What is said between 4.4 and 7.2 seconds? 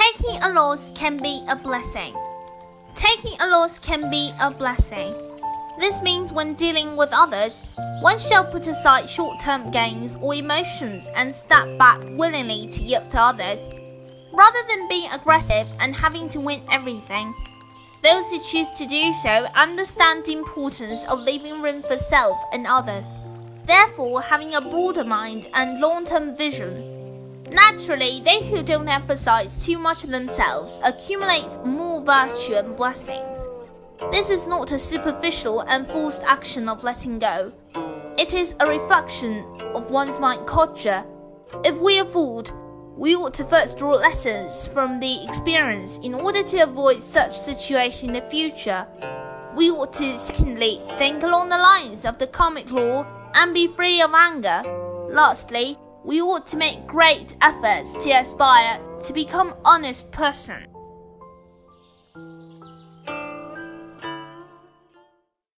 a blessing. This means when dealing with